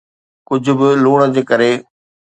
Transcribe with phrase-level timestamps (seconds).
[0.47, 1.71] ڪجھ به لوڻ جي ڪري